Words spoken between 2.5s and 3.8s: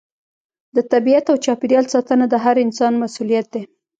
انسان مسؤلیت دی.